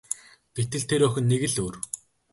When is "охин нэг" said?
1.07-1.43